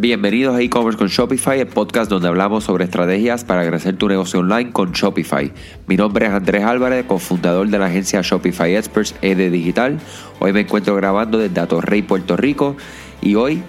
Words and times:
Bienvenidos 0.00 0.56
a 0.56 0.62
e-commerce 0.62 0.96
con 0.96 1.08
Shopify, 1.08 1.60
el 1.60 1.66
podcast 1.66 2.10
donde 2.10 2.26
hablamos 2.26 2.64
sobre 2.64 2.84
estrategias 2.84 3.44
para 3.44 3.66
crecer 3.66 3.98
tu 3.98 4.08
negocio 4.08 4.40
online 4.40 4.72
con 4.72 4.92
Shopify. 4.92 5.52
Mi 5.88 5.98
nombre 5.98 6.24
es 6.24 6.32
Andrés 6.32 6.64
Álvarez, 6.64 7.04
cofundador 7.04 7.68
de 7.68 7.78
la 7.78 7.84
agencia 7.84 8.22
Shopify 8.22 8.76
Experts 8.76 9.14
ED 9.20 9.52
Digital. 9.52 9.98
Hoy 10.38 10.54
me 10.54 10.60
encuentro 10.60 10.96
grabando 10.96 11.36
desde 11.36 11.60
Atorrey, 11.60 12.00
Puerto 12.00 12.34
Rico 12.38 12.76
y 13.20 13.34
hoy, 13.34 13.62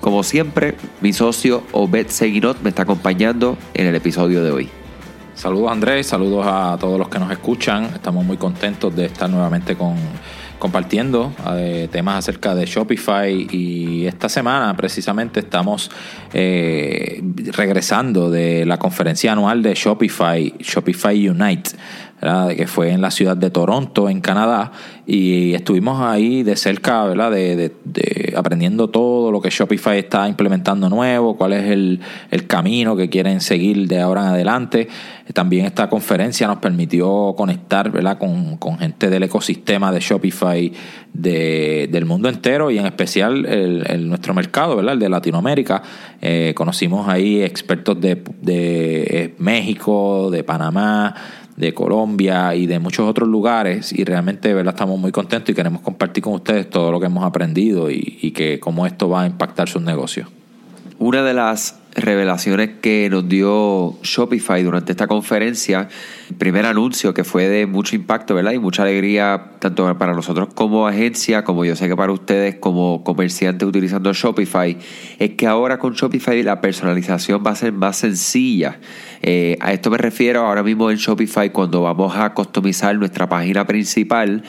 como 0.00 0.24
siempre, 0.24 0.74
mi 1.02 1.12
socio 1.12 1.62
Obed 1.70 2.08
Seguinot 2.08 2.60
me 2.62 2.70
está 2.70 2.82
acompañando 2.82 3.56
en 3.72 3.86
el 3.86 3.94
episodio 3.94 4.42
de 4.42 4.50
hoy. 4.50 4.68
Saludos 5.36 5.70
Andrés, 5.70 6.08
saludos 6.08 6.46
a 6.48 6.76
todos 6.80 6.98
los 6.98 7.08
que 7.08 7.20
nos 7.20 7.30
escuchan. 7.30 7.84
Estamos 7.94 8.24
muy 8.24 8.38
contentos 8.38 8.96
de 8.96 9.04
estar 9.04 9.30
nuevamente 9.30 9.76
con 9.76 9.94
compartiendo 10.58 11.32
eh, 11.56 11.88
temas 11.90 12.18
acerca 12.18 12.54
de 12.54 12.66
Shopify 12.66 13.46
y 13.50 14.06
esta 14.06 14.28
semana 14.28 14.76
precisamente 14.76 15.40
estamos 15.40 15.90
eh, 16.32 17.22
regresando 17.52 18.30
de 18.30 18.64
la 18.64 18.78
conferencia 18.78 19.32
anual 19.32 19.62
de 19.62 19.74
Shopify, 19.74 20.54
Shopify 20.58 21.28
Unite 21.28 21.70
que 22.56 22.66
fue 22.66 22.90
en 22.90 23.02
la 23.02 23.10
ciudad 23.10 23.36
de 23.36 23.50
Toronto, 23.50 24.08
en 24.08 24.20
Canadá, 24.20 24.72
y 25.06 25.54
estuvimos 25.54 26.00
ahí 26.00 26.42
de 26.42 26.56
cerca, 26.56 27.04
¿verdad? 27.04 27.30
De, 27.30 28.34
aprendiendo 28.36 28.88
todo 28.88 29.30
lo 29.30 29.40
que 29.40 29.50
Shopify 29.50 29.98
está 29.98 30.28
implementando 30.28 30.88
nuevo, 30.88 31.36
cuál 31.36 31.52
es 31.52 31.70
el, 31.70 32.00
camino 32.46 32.96
que 32.96 33.08
quieren 33.08 33.40
seguir 33.40 33.86
de 33.86 34.00
ahora 34.00 34.22
en 34.22 34.28
adelante. 34.28 34.88
También 35.32 35.66
esta 35.66 35.88
conferencia 35.88 36.46
nos 36.46 36.58
permitió 36.58 37.34
conectar 37.36 37.90
¿verdad? 37.90 38.18
Con, 38.18 38.78
gente 38.78 39.10
del 39.10 39.24
ecosistema 39.24 39.92
de 39.92 40.00
Shopify 40.00 40.72
del 41.12 42.04
mundo 42.04 42.28
entero 42.28 42.70
y 42.70 42.78
en 42.78 42.86
especial 42.86 43.46
el, 43.46 44.08
nuestro 44.08 44.34
mercado, 44.34 44.76
¿verdad? 44.76 44.94
el 44.94 45.00
de 45.00 45.08
Latinoamérica. 45.08 45.82
Eh, 46.20 46.52
conocimos 46.56 47.08
ahí 47.08 47.42
expertos 47.42 48.00
de, 48.00 48.22
de 48.42 49.34
México, 49.38 50.30
de 50.30 50.44
Panamá, 50.44 51.14
de 51.56 51.72
Colombia 51.72 52.54
y 52.54 52.66
de 52.66 52.78
muchos 52.78 53.08
otros 53.08 53.28
lugares 53.28 53.92
y 53.92 54.04
realmente 54.04 54.52
¿verdad? 54.52 54.74
estamos 54.74 54.98
muy 54.98 55.10
contentos 55.10 55.50
y 55.50 55.54
queremos 55.54 55.80
compartir 55.80 56.22
con 56.22 56.34
ustedes 56.34 56.68
todo 56.68 56.92
lo 56.92 57.00
que 57.00 57.06
hemos 57.06 57.24
aprendido 57.24 57.90
y, 57.90 58.32
que 58.36 58.60
cómo 58.60 58.86
esto 58.86 59.08
va 59.08 59.22
a 59.22 59.26
impactar 59.26 59.68
sus 59.68 59.80
negocios. 59.80 60.28
Una 60.98 61.22
de 61.22 61.32
las 61.32 61.78
revelaciones 61.96 62.70
que 62.80 63.08
nos 63.10 63.28
dio 63.28 63.98
Shopify 64.02 64.62
durante 64.62 64.92
esta 64.92 65.06
conferencia, 65.06 65.88
primer 66.38 66.66
anuncio 66.66 67.14
que 67.14 67.24
fue 67.24 67.48
de 67.48 67.66
mucho 67.66 67.96
impacto, 67.96 68.34
¿verdad? 68.34 68.52
Y 68.52 68.58
mucha 68.58 68.82
alegría 68.82 69.52
tanto 69.58 69.96
para 69.98 70.12
nosotros 70.12 70.48
como 70.54 70.86
agencia, 70.86 71.44
como 71.44 71.64
yo 71.64 71.76
sé 71.76 71.88
que 71.88 71.96
para 71.96 72.12
ustedes 72.12 72.56
como 72.56 73.02
comerciantes 73.04 73.66
utilizando 73.66 74.12
Shopify, 74.12 74.76
es 75.18 75.30
que 75.30 75.46
ahora 75.46 75.78
con 75.78 75.94
Shopify 75.94 76.42
la 76.42 76.60
personalización 76.60 77.42
va 77.44 77.50
a 77.50 77.56
ser 77.56 77.72
más 77.72 77.96
sencilla. 77.96 78.78
Eh, 79.22 79.56
a 79.60 79.72
esto 79.72 79.90
me 79.90 79.98
refiero 79.98 80.46
ahora 80.46 80.62
mismo 80.62 80.90
en 80.90 80.96
Shopify 80.98 81.50
cuando 81.50 81.82
vamos 81.82 82.16
a 82.16 82.32
customizar 82.34 82.96
nuestra 82.96 83.28
página 83.28 83.66
principal 83.66 84.42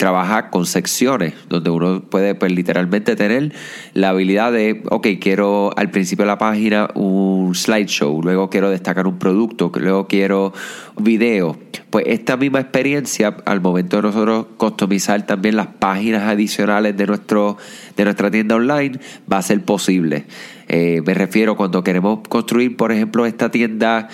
trabaja 0.00 0.48
con 0.48 0.64
secciones, 0.64 1.34
donde 1.50 1.68
uno 1.68 2.00
puede 2.00 2.34
pues, 2.34 2.50
literalmente 2.50 3.16
tener 3.16 3.52
la 3.92 4.08
habilidad 4.08 4.50
de, 4.50 4.82
ok, 4.88 5.06
quiero 5.20 5.76
al 5.76 5.90
principio 5.90 6.24
de 6.24 6.28
la 6.28 6.38
página 6.38 6.88
un 6.94 7.54
slideshow, 7.54 8.22
luego 8.22 8.48
quiero 8.48 8.70
destacar 8.70 9.06
un 9.06 9.18
producto, 9.18 9.70
luego 9.78 10.06
quiero 10.08 10.54
video. 10.96 11.58
Pues 11.90 12.06
esta 12.08 12.38
misma 12.38 12.60
experiencia, 12.60 13.36
al 13.44 13.60
momento 13.60 13.96
de 13.98 14.04
nosotros 14.04 14.46
customizar 14.56 15.26
también 15.26 15.56
las 15.56 15.66
páginas 15.66 16.22
adicionales 16.22 16.96
de, 16.96 17.06
nuestro, 17.06 17.58
de 17.94 18.04
nuestra 18.04 18.30
tienda 18.30 18.54
online, 18.54 18.98
va 19.30 19.36
a 19.36 19.42
ser 19.42 19.62
posible. 19.62 20.24
Eh, 20.68 21.02
me 21.04 21.12
refiero 21.12 21.58
cuando 21.58 21.84
queremos 21.84 22.20
construir, 22.26 22.74
por 22.74 22.90
ejemplo, 22.90 23.26
esta 23.26 23.50
tienda 23.50 24.08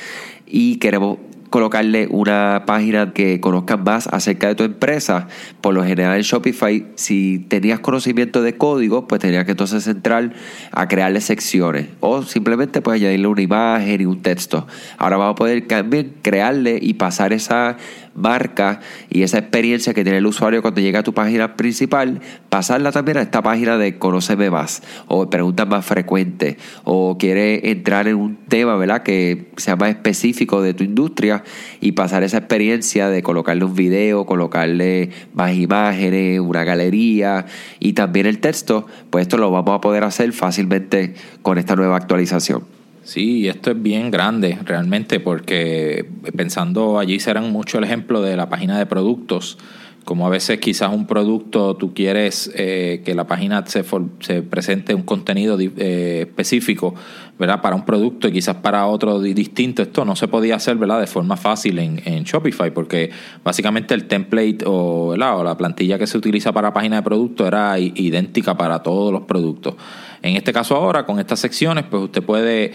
y 0.49 0.79
queremos 0.79 1.19
colocarle 1.51 2.09
una 2.11 2.65
página 2.67 3.13
que 3.13 3.41
conozcan 3.41 3.85
más 3.85 4.07
acerca 4.09 4.49
de 4.49 4.55
tu 4.55 4.65
empresa. 4.65 5.29
Por 5.61 5.75
lo 5.75 5.85
general 5.85 6.17
en 6.17 6.23
Shopify, 6.23 6.87
si 6.95 7.39
tenías 7.49 7.81
conocimiento 7.81 8.43
de 8.43 8.57
código, 8.57 9.07
pues 9.07 9.21
tenías 9.21 9.45
que 9.45 9.53
entonces 9.53 9.87
entrar 9.87 10.33
a 10.73 10.89
crearle 10.89 11.21
secciones 11.21 11.89
o 12.01 12.23
simplemente 12.23 12.81
pues 12.81 13.01
añadirle 13.01 13.27
una 13.29 13.43
imagen 13.43 14.01
y 14.01 14.07
un 14.07 14.23
texto. 14.23 14.67
Ahora 14.99 15.17
vamos 15.17 15.33
a 15.33 15.37
poder 15.37 15.67
también 15.67 16.15
crearle 16.23 16.79
y 16.81 16.95
pasar 16.95 17.33
esa 17.33 17.77
marca 18.17 18.81
y 19.11 19.23
esa 19.23 19.39
experiencia 19.39 19.95
que 19.95 20.03
tiene 20.03 20.19
el 20.19 20.27
usuario 20.27 20.63
cuando 20.63 20.81
llega 20.81 21.01
a 21.01 21.03
tu 21.03 21.15
página 21.15 21.57
principal, 21.57 22.21
pasarla 22.49 22.93
también 22.93 23.19
a 23.19 23.23
esta 23.23 23.43
página 23.43 23.79
de 23.79 23.99
Conóceme 23.99 24.51
más 24.51 24.83
o 25.07 25.29
preguntas 25.31 25.69
más 25.69 25.85
frecuentes 25.85 26.57
o 26.85 27.17
quiere 27.19 27.71
entrar 27.71 28.09
en 28.09 28.17
un 28.17 28.37
tema, 28.37 28.77
¿verdad? 28.77 29.03
Que 29.03 29.49
sea 29.57 29.77
más 29.77 29.91
específico 29.91 30.63
de 30.63 30.75
tu 30.75 30.85
industria 30.85 31.45
y 31.81 31.93
pasar 31.93 32.23
esa 32.23 32.39
experiencia 32.39 33.09
de 33.09 33.23
colocarle 33.23 33.65
un 33.65 33.75
video, 33.75 34.27
colocarle 34.27 35.11
más 35.35 35.55
imágenes, 35.55 36.41
una 36.41 36.65
galería 36.65 37.47
y 37.79 37.93
también 37.93 38.27
el 38.27 38.39
texto, 38.39 38.87
pues 39.11 39.23
esto 39.23 39.37
lo 39.37 39.51
vamos 39.51 39.77
a 39.77 39.81
poder 39.81 40.05
hacer 40.05 40.33
fácilmente 40.33 41.15
con 41.43 41.59
esta 41.59 41.77
nueva 41.77 41.97
actualización. 41.97 42.76
Sí, 43.07 43.47
esto 43.47 43.71
es 43.71 43.81
bien 43.81 44.11
grande 44.11 44.59
realmente 44.65 45.21
porque 45.21 46.05
pensando 46.37 46.99
allí 46.99 47.21
serán 47.21 47.53
mucho 47.53 47.79
el 47.79 47.85
ejemplo 47.85 48.21
de 48.21 48.37
la 48.37 48.49
página 48.49 48.81
de 48.81 48.87
productos, 48.87 49.59
como 50.05 50.27
a 50.27 50.29
veces 50.29 50.59
quizás 50.59 50.93
un 50.93 51.07
producto 51.07 51.77
tú 51.77 51.95
quieres 51.95 52.51
eh, 52.57 53.03
que 53.05 53.15
la 53.15 53.29
página 53.29 53.65
se, 53.67 53.85
se 54.19 54.43
presente 54.43 54.93
un 54.97 55.05
contenido 55.05 55.57
eh, 55.61 56.25
específico, 56.27 56.97
¿verdad? 57.39 57.61
Para 57.61 57.77
un 57.77 57.85
producto 57.85 58.29
y 58.29 58.33
quizás 58.33 58.57
para 58.57 58.87
otro 58.87 59.21
distinto. 59.21 59.83
Esto 59.83 60.05
no 60.05 60.17
se 60.17 60.29
podía 60.29 60.57
hacer, 60.57 60.77
¿verdad? 60.77 61.01
De 61.01 61.07
forma 61.07 61.37
fácil 61.37 61.79
en, 61.79 62.25
Shopify 62.25 62.73
porque 62.73 63.11
básicamente 63.45 63.95
el 63.95 64.07
template 64.07 64.59
o, 64.65 65.15
o 65.15 65.17
la 65.17 65.57
plantilla 65.57 65.99
que 65.99 66.07
se 66.07 66.19
utiliza 66.19 66.53
para 66.53 66.73
página 66.73 66.97
de 66.97 67.03
producto 67.03 67.47
era 67.47 67.79
idéntica 67.79 68.57
para 68.57 68.83
todos 68.83 69.13
los 69.13 69.23
productos. 69.23 69.75
En 70.23 70.37
este 70.37 70.53
caso 70.53 70.75
ahora, 70.75 71.07
con 71.07 71.21
estas 71.21 71.41
secciones, 71.41 71.85
pues 71.89 72.05
usted 72.05 72.23
puede 72.23 72.73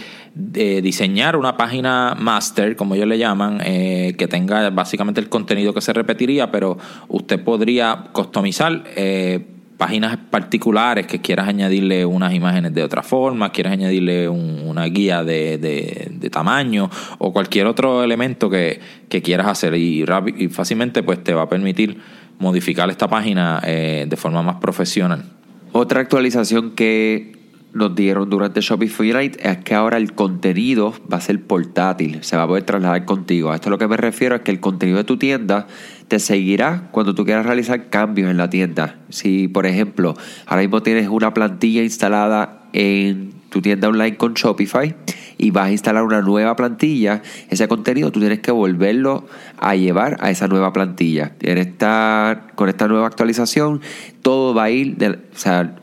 eh, 0.53 0.81
diseñar 0.81 1.35
una 1.35 1.57
página 1.57 2.15
master, 2.17 2.75
como 2.75 2.95
ellos 2.95 3.07
le 3.07 3.17
llaman, 3.17 3.61
eh, 3.65 4.15
que 4.17 4.27
tenga 4.27 4.69
básicamente 4.69 5.19
el 5.19 5.29
contenido 5.29 5.73
que 5.73 5.81
se 5.81 5.91
repetiría, 5.91 6.51
pero 6.51 6.77
usted 7.09 7.43
podría 7.43 8.05
customizar 8.13 8.83
eh, 8.95 9.45
páginas 9.81 10.15
particulares 10.29 11.07
que 11.07 11.21
quieras 11.21 11.47
añadirle 11.47 12.05
unas 12.05 12.35
imágenes 12.35 12.71
de 12.71 12.83
otra 12.83 13.01
forma, 13.01 13.51
quieras 13.51 13.73
añadirle 13.73 14.29
una 14.29 14.85
guía 14.85 15.23
de, 15.23 16.29
tamaño 16.31 16.87
o 17.17 17.33
cualquier 17.33 17.65
otro 17.65 18.03
elemento 18.03 18.47
que, 18.47 18.79
quieras 19.09 19.47
hacer 19.47 19.73
y, 19.73 20.05
y, 20.37 20.47
fácilmente 20.49 21.01
pues 21.01 21.23
te 21.23 21.33
va 21.33 21.41
a 21.41 21.49
permitir 21.49 21.99
modificar 22.37 22.91
esta 22.91 23.07
página 23.07 23.59
de 23.59 24.15
forma 24.17 24.43
más 24.43 24.57
profesional. 24.57 25.25
Otra 25.71 26.01
actualización 26.01 26.75
que 26.75 27.40
nos 27.73 27.95
dieron 27.95 28.29
durante 28.29 28.61
Shopify 28.61 29.11
Unite 29.11 29.49
es 29.49 29.57
que 29.59 29.75
ahora 29.75 29.97
el 29.97 30.13
contenido 30.13 30.93
va 31.11 31.17
a 31.17 31.21
ser 31.21 31.41
portátil, 31.41 32.23
se 32.23 32.35
va 32.35 32.43
a 32.43 32.47
poder 32.47 32.63
trasladar 32.63 33.05
contigo. 33.05 33.51
A 33.51 33.55
esto 33.55 33.69
lo 33.69 33.77
que 33.77 33.87
me 33.87 33.97
refiero 33.97 34.35
es 34.35 34.41
que 34.41 34.51
el 34.51 34.59
contenido 34.59 34.97
de 34.97 35.03
tu 35.03 35.17
tienda 35.17 35.67
te 36.07 36.19
seguirá 36.19 36.89
cuando 36.91 37.15
tú 37.15 37.23
quieras 37.23 37.45
realizar 37.45 37.89
cambios 37.89 38.29
en 38.29 38.37
la 38.37 38.49
tienda. 38.49 38.99
Si, 39.09 39.47
por 39.47 39.65
ejemplo, 39.65 40.15
ahora 40.45 40.61
mismo 40.61 40.83
tienes 40.83 41.07
una 41.07 41.33
plantilla 41.33 41.83
instalada 41.83 42.67
en 42.73 43.31
tu 43.49 43.61
tienda 43.61 43.87
online 43.89 44.17
con 44.17 44.33
Shopify 44.33 44.95
y 45.37 45.51
vas 45.51 45.67
a 45.67 45.71
instalar 45.71 46.03
una 46.03 46.21
nueva 46.21 46.55
plantilla, 46.55 47.21
ese 47.49 47.67
contenido 47.67 48.11
tú 48.11 48.19
tienes 48.19 48.39
que 48.39 48.51
volverlo 48.51 49.25
a 49.57 49.75
llevar 49.75 50.17
a 50.19 50.29
esa 50.29 50.47
nueva 50.47 50.73
plantilla. 50.73 51.33
En 51.41 51.57
esta, 51.57 52.47
con 52.55 52.69
esta 52.69 52.87
nueva 52.87 53.07
actualización, 53.07 53.81
todo 54.21 54.53
va 54.53 54.65
a 54.65 54.69
ir, 54.69 54.97
o 55.33 55.37
sea, 55.37 55.75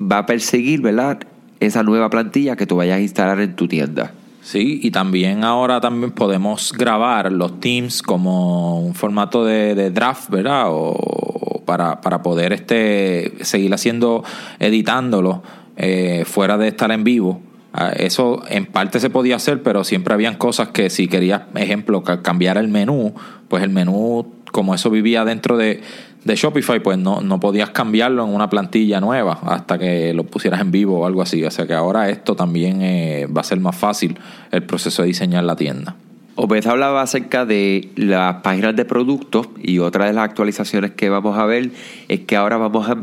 va 0.00 0.18
a 0.18 0.26
perseguir, 0.26 0.80
¿verdad? 0.80 1.20
Esa 1.60 1.82
nueva 1.82 2.10
plantilla 2.10 2.56
que 2.56 2.66
tú 2.66 2.76
vayas 2.76 2.98
a 2.98 3.00
instalar 3.00 3.40
en 3.40 3.54
tu 3.54 3.68
tienda. 3.68 4.12
Sí, 4.42 4.80
y 4.82 4.90
también 4.90 5.44
ahora 5.44 5.80
también 5.80 6.12
podemos 6.12 6.72
grabar 6.72 7.30
los 7.30 7.60
teams 7.60 8.02
como 8.02 8.80
un 8.80 8.94
formato 8.94 9.44
de, 9.44 9.90
draft, 9.90 10.30
¿verdad? 10.30 10.64
O 10.68 11.62
para, 11.66 12.00
para, 12.00 12.22
poder 12.22 12.52
este, 12.52 13.34
seguir 13.42 13.72
haciendo, 13.74 14.24
editándolo 14.58 15.42
eh, 15.76 16.24
fuera 16.26 16.56
de 16.56 16.68
estar 16.68 16.90
en 16.90 17.04
vivo. 17.04 17.42
Ah, 17.72 17.92
eso 17.94 18.42
en 18.48 18.66
parte 18.66 18.98
se 18.98 19.10
podía 19.10 19.36
hacer, 19.36 19.62
pero 19.62 19.84
siempre 19.84 20.14
habían 20.14 20.36
cosas 20.36 20.68
que 20.68 20.90
si 20.90 21.06
querías, 21.06 21.42
ejemplo, 21.54 22.02
cambiar 22.02 22.56
el 22.56 22.68
menú, 22.68 23.14
pues 23.48 23.62
el 23.62 23.70
menú, 23.70 24.26
como 24.50 24.74
eso 24.74 24.90
vivía 24.90 25.24
dentro 25.24 25.56
de, 25.56 25.82
de 26.24 26.36
Shopify, 26.36 26.80
pues 26.80 26.98
no, 26.98 27.20
no 27.20 27.40
podías 27.40 27.70
cambiarlo 27.70 28.24
en 28.24 28.34
una 28.34 28.50
plantilla 28.50 29.00
nueva 29.00 29.38
hasta 29.42 29.78
que 29.78 30.12
lo 30.12 30.24
pusieras 30.24 30.60
en 30.60 30.70
vivo 30.70 31.00
o 31.00 31.06
algo 31.06 31.22
así. 31.22 31.42
O 31.44 31.50
sea 31.50 31.66
que 31.66 31.74
ahora 31.74 32.10
esto 32.10 32.36
también 32.36 32.82
eh, 32.82 33.26
va 33.26 33.40
a 33.40 33.44
ser 33.44 33.60
más 33.60 33.76
fácil 33.76 34.18
el 34.50 34.62
proceso 34.62 35.02
de 35.02 35.08
diseñar 35.08 35.44
la 35.44 35.56
tienda. 35.56 35.96
Obed 36.36 36.66
hablaba 36.66 37.02
acerca 37.02 37.44
de 37.44 37.90
las 37.96 38.36
páginas 38.36 38.76
de 38.76 38.84
productos 38.84 39.48
y 39.62 39.78
otra 39.78 40.06
de 40.06 40.12
las 40.12 40.24
actualizaciones 40.24 40.92
que 40.92 41.08
vamos 41.08 41.38
a 41.38 41.44
ver 41.44 41.70
es 42.08 42.20
que 42.20 42.36
ahora 42.36 42.56
vamos 42.56 42.88
a 42.88 42.96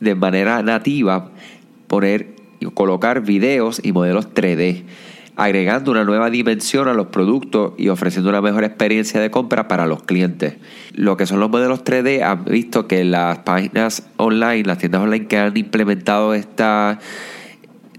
de 0.00 0.14
manera 0.14 0.62
nativa 0.62 1.30
poner 1.86 2.36
colocar 2.74 3.22
videos 3.22 3.80
y 3.82 3.92
modelos 3.92 4.32
3D, 4.34 4.82
agregando 5.36 5.90
una 5.90 6.04
nueva 6.04 6.30
dimensión 6.30 6.88
a 6.88 6.94
los 6.94 7.08
productos 7.08 7.74
y 7.76 7.88
ofreciendo 7.88 8.30
una 8.30 8.40
mejor 8.40 8.64
experiencia 8.64 9.20
de 9.20 9.30
compra 9.30 9.68
para 9.68 9.86
los 9.86 10.02
clientes. 10.02 10.54
Lo 10.94 11.16
que 11.16 11.26
son 11.26 11.40
los 11.40 11.50
modelos 11.50 11.84
3D, 11.84 12.22
han 12.22 12.44
visto 12.46 12.88
que 12.88 13.04
las 13.04 13.38
páginas 13.40 14.08
online, 14.16 14.64
las 14.64 14.78
tiendas 14.78 15.02
online 15.02 15.26
que 15.26 15.38
han 15.38 15.56
implementado 15.56 16.32
esta 16.32 16.98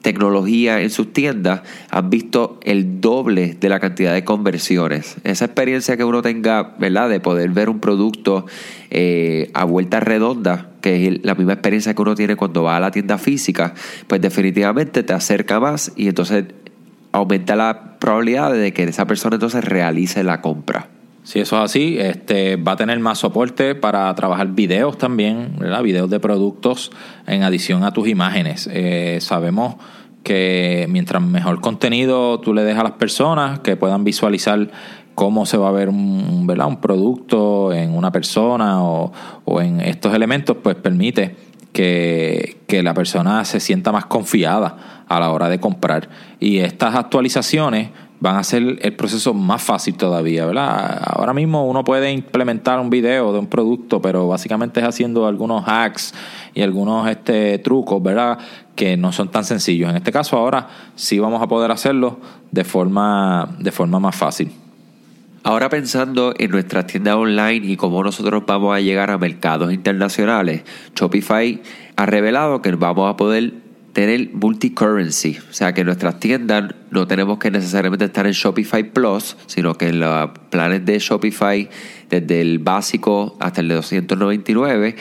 tecnología 0.01 0.81
en 0.81 0.89
sus 0.89 1.11
tiendas 1.11 1.61
han 1.89 2.09
visto 2.09 2.59
el 2.63 3.01
doble 3.01 3.57
de 3.59 3.69
la 3.69 3.79
cantidad 3.79 4.13
de 4.13 4.23
conversiones. 4.23 5.17
Esa 5.23 5.45
experiencia 5.45 5.97
que 5.97 6.05
uno 6.05 6.21
tenga, 6.21 6.75
¿verdad? 6.79 7.09
De 7.09 7.19
poder 7.19 7.49
ver 7.49 7.69
un 7.69 7.79
producto 7.79 8.45
eh, 8.89 9.51
a 9.53 9.65
vuelta 9.65 9.99
redonda, 9.99 10.71
que 10.81 11.07
es 11.07 11.25
la 11.25 11.35
misma 11.35 11.53
experiencia 11.53 11.93
que 11.93 12.01
uno 12.01 12.15
tiene 12.15 12.35
cuando 12.35 12.63
va 12.63 12.77
a 12.77 12.79
la 12.79 12.91
tienda 12.91 13.17
física, 13.17 13.73
pues 14.07 14.21
definitivamente 14.21 15.03
te 15.03 15.13
acerca 15.13 15.59
más 15.59 15.91
y 15.95 16.07
entonces 16.07 16.45
aumenta 17.11 17.55
la 17.55 17.97
probabilidad 17.99 18.53
de 18.53 18.73
que 18.73 18.83
esa 18.83 19.05
persona 19.05 19.35
entonces 19.35 19.63
realice 19.63 20.23
la 20.23 20.41
compra. 20.41 20.89
Si 21.23 21.39
eso 21.39 21.57
es 21.57 21.63
así, 21.63 21.97
este, 21.99 22.55
va 22.55 22.71
a 22.71 22.75
tener 22.77 22.99
más 22.99 23.19
soporte 23.19 23.75
para 23.75 24.15
trabajar 24.15 24.47
videos 24.53 24.97
también, 24.97 25.55
¿verdad? 25.59 25.83
videos 25.83 26.09
de 26.09 26.21
productos 26.21 26.91
en 27.25 27.43
adición 27.43 27.83
a 27.83 27.91
tus 27.91 28.07
imágenes. 28.07 28.69
Eh, 28.71 29.17
sabemos 29.19 29.75
que 30.23 30.87
mientras 30.89 31.21
mejor 31.21 31.59
contenido 31.59 32.39
tú 32.39 32.53
le 32.53 32.63
dejas 32.63 32.81
a 32.81 32.83
las 32.83 32.91
personas 32.93 33.59
que 33.59 33.75
puedan 33.75 34.03
visualizar 34.03 34.69
cómo 35.15 35.45
se 35.45 35.57
va 35.57 35.69
a 35.69 35.71
ver 35.71 35.89
un, 35.89 36.45
¿verdad? 36.45 36.67
un 36.67 36.79
producto 36.79 37.73
en 37.73 37.95
una 37.95 38.11
persona 38.11 38.83
o, 38.83 39.11
en 39.59 39.81
estos 39.81 40.13
elementos, 40.13 40.57
pues 40.61 40.75
permite 40.75 41.35
que, 41.77 42.57
que, 42.65 42.81
la 42.81 42.95
persona 42.95 43.45
se 43.45 43.59
sienta 43.59 43.91
más 43.91 44.07
confiada 44.07 45.03
a 45.07 45.19
la 45.19 45.29
hora 45.29 45.47
de 45.47 45.59
comprar. 45.59 46.09
Y 46.39 46.57
estas 46.57 46.95
actualizaciones 46.95 47.89
van 48.19 48.37
a 48.37 48.39
hacer 48.39 48.79
el 48.81 48.95
proceso 48.95 49.35
más 49.35 49.61
fácil 49.61 49.95
todavía, 49.95 50.47
¿verdad? 50.47 50.99
Ahora 51.05 51.35
mismo 51.35 51.67
uno 51.67 51.83
puede 51.83 52.11
implementar 52.11 52.79
un 52.79 52.89
video 52.89 53.31
de 53.31 53.37
un 53.37 53.45
producto, 53.45 54.01
pero 54.01 54.27
básicamente 54.27 54.79
es 54.79 54.87
haciendo 54.87 55.27
algunos 55.27 55.65
hacks 55.67 56.15
y 56.55 56.63
algunos 56.63 57.07
este, 57.07 57.59
trucos, 57.59 58.01
¿verdad? 58.01 58.39
Que 58.73 58.97
no 58.97 59.11
son 59.11 59.29
tan 59.29 59.43
sencillos. 59.43 59.91
En 59.91 59.97
este 59.97 60.11
caso 60.11 60.35
ahora 60.35 60.69
sí 60.95 61.19
vamos 61.19 61.43
a 61.43 61.47
poder 61.47 61.69
hacerlo 61.69 62.17
de 62.49 62.63
forma, 62.63 63.55
de 63.59 63.71
forma 63.71 63.99
más 63.99 64.15
fácil. 64.15 64.51
Ahora 65.47 65.69
pensando 65.69 66.33
en 66.37 66.51
nuestras 66.51 66.87
tiendas 66.87 67.15
online 67.15 67.65
y 67.65 67.77
cómo 67.77 68.03
nosotros 68.03 68.43
vamos 68.45 68.75
a 68.75 68.81
llegar 68.81 69.09
a 69.11 69.17
mercados 69.17 69.71
internacionales, 69.71 70.63
Shopify 70.93 71.61
ha 71.95 72.05
revelado 72.05 72.61
que 72.61 72.69
vamos 72.71 73.09
a 73.09 73.15
poder 73.15 73.53
tener 73.93 74.29
multi-currency, 74.33 75.37
o 75.49 75.53
sea 75.53 75.73
que 75.73 75.85
nuestras 75.85 76.19
tiendas 76.19 76.75
no 76.91 77.07
tenemos 77.07 77.39
que 77.39 77.49
necesariamente 77.49 78.03
estar 78.03 78.27
en 78.27 78.33
Shopify 78.33 78.91
Plus, 78.91 79.37
sino 79.45 79.75
que 79.75 79.87
en 79.87 80.01
los 80.01 80.31
planes 80.49 80.85
de 80.85 80.99
Shopify, 80.99 81.69
desde 82.09 82.41
el 82.41 82.59
básico 82.59 83.37
hasta 83.39 83.61
el 83.61 83.69
de 83.69 83.75
299, 83.75 84.97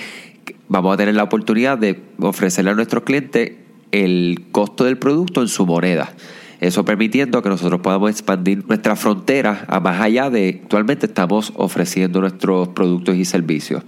vamos 0.69 0.95
a 0.95 0.97
tener 0.97 1.17
la 1.17 1.25
oportunidad 1.25 1.77
de 1.77 2.01
ofrecerle 2.21 2.71
a 2.71 2.75
nuestros 2.75 3.03
clientes 3.03 3.51
el 3.91 4.45
costo 4.53 4.85
del 4.85 4.97
producto 4.97 5.43
en 5.43 5.49
su 5.49 5.67
moneda. 5.67 6.15
Eso 6.61 6.85
permitiendo 6.85 7.43
que 7.43 7.49
nosotros 7.49 7.81
podamos 7.81 8.11
expandir 8.11 8.67
nuestra 8.67 8.97
frontera 8.97 9.64
a 9.69 9.81
más 9.81 10.00
allá 10.00 10.31
de 10.31 10.61
actualmente 10.62 11.06
estamos 11.06 11.53
ofreciendo 11.56 12.20
nuestros 12.20 12.69
productos 12.69 13.17
y 13.17 13.25
servicios. 13.25 13.82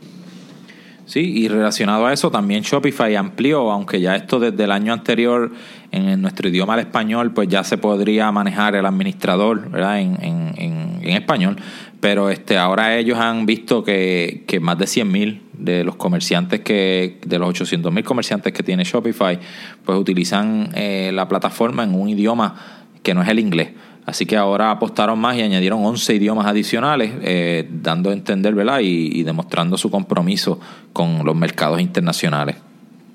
Sí, 1.06 1.20
y 1.20 1.48
relacionado 1.48 2.04
a 2.06 2.12
eso 2.12 2.30
también 2.30 2.62
Shopify 2.62 3.16
amplió, 3.16 3.70
aunque 3.70 3.98
ya 3.98 4.14
esto 4.14 4.38
desde 4.38 4.64
el 4.64 4.70
año 4.70 4.92
anterior 4.92 5.50
en, 5.90 6.20
nuestro 6.20 6.50
idioma 6.50 6.74
al 6.74 6.80
español, 6.80 7.32
pues 7.32 7.48
ya 7.48 7.64
se 7.64 7.78
podría 7.78 8.30
manejar 8.30 8.76
el 8.76 8.84
administrador 8.84 9.70
¿verdad? 9.70 10.00
En, 10.00 10.18
en, 10.22 11.00
en 11.02 11.16
español, 11.16 11.56
pero 12.00 12.28
este 12.28 12.58
ahora 12.58 12.96
ellos 12.96 13.18
han 13.18 13.46
visto 13.46 13.82
que, 13.82 14.44
que 14.46 14.60
más 14.60 14.78
de 14.78 14.86
100 14.86 15.10
mil 15.10 15.42
de 15.58 15.84
los 15.84 15.96
comerciantes 15.96 16.60
que, 16.60 17.18
de 17.26 17.38
los 17.38 17.48
800 17.48 17.92
mil 17.92 18.04
comerciantes 18.04 18.52
que 18.52 18.62
tiene 18.62 18.84
Shopify, 18.84 19.38
pues 19.84 19.98
utilizan 19.98 20.70
eh, 20.74 21.10
la 21.12 21.28
plataforma 21.28 21.84
en 21.84 21.94
un 21.94 22.08
idioma 22.08 22.54
que 23.02 23.14
no 23.14 23.22
es 23.22 23.28
el 23.28 23.38
inglés. 23.38 23.70
Así 24.08 24.24
que 24.24 24.38
ahora 24.38 24.70
apostaron 24.70 25.18
más 25.18 25.36
y 25.36 25.42
añadieron 25.42 25.84
11 25.84 26.14
idiomas 26.14 26.46
adicionales, 26.46 27.12
eh, 27.20 27.68
dando 27.70 28.08
a 28.08 28.14
entender 28.14 28.54
¿verdad? 28.54 28.80
Y, 28.80 29.22
demostrando 29.22 29.76
su 29.76 29.90
compromiso 29.90 30.58
con 30.94 31.26
los 31.26 31.36
mercados 31.36 31.78
internacionales. 31.78 32.56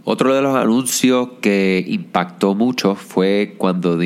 Otro 0.04 0.36
de 0.36 0.44
los 0.44 0.56
anuncios 0.56 1.30
que 1.42 1.84
impactó 1.88 2.54
mucho 2.54 2.94
fue 2.94 3.56
cuando 3.58 3.98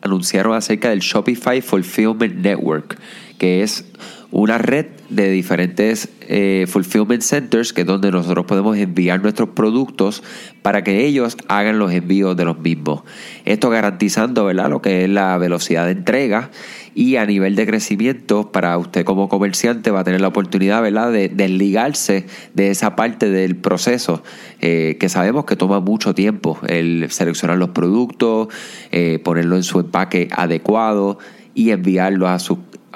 anunciaron 0.00 0.54
acerca 0.54 0.88
del 0.88 1.00
Shopify 1.00 1.60
Fulfillment 1.60 2.36
Network, 2.36 2.98
que 3.36 3.62
es 3.62 3.84
una 4.34 4.58
red 4.58 4.86
de 5.10 5.30
diferentes 5.30 6.08
eh, 6.22 6.66
fulfillment 6.68 7.22
centers, 7.22 7.72
que 7.72 7.82
es 7.82 7.86
donde 7.86 8.10
nosotros 8.10 8.46
podemos 8.46 8.76
enviar 8.76 9.22
nuestros 9.22 9.50
productos 9.50 10.24
para 10.60 10.82
que 10.82 11.06
ellos 11.06 11.36
hagan 11.46 11.78
los 11.78 11.92
envíos 11.92 12.36
de 12.36 12.44
los 12.44 12.58
mismos. 12.58 13.04
Esto 13.44 13.70
garantizando 13.70 14.44
¿verdad? 14.44 14.70
lo 14.70 14.82
que 14.82 15.04
es 15.04 15.08
la 15.08 15.38
velocidad 15.38 15.84
de 15.84 15.92
entrega 15.92 16.50
y 16.96 17.14
a 17.14 17.26
nivel 17.26 17.54
de 17.54 17.64
crecimiento 17.64 18.50
para 18.50 18.76
usted 18.76 19.04
como 19.04 19.28
comerciante 19.28 19.92
va 19.92 20.00
a 20.00 20.04
tener 20.04 20.20
la 20.20 20.28
oportunidad 20.28 20.82
¿verdad? 20.82 21.12
de 21.12 21.28
desligarse 21.28 22.26
de 22.54 22.72
esa 22.72 22.96
parte 22.96 23.30
del 23.30 23.54
proceso 23.54 24.24
eh, 24.60 24.96
que 24.98 25.08
sabemos 25.08 25.44
que 25.44 25.54
toma 25.54 25.78
mucho 25.78 26.12
tiempo 26.12 26.58
el 26.66 27.06
seleccionar 27.10 27.56
los 27.56 27.68
productos, 27.68 28.48
eh, 28.90 29.20
ponerlo 29.22 29.54
en 29.54 29.62
su 29.62 29.78
empaque 29.78 30.26
adecuado 30.32 31.20
y 31.54 31.70
enviarlo 31.70 32.26
a, 32.26 32.34
a 32.34 32.38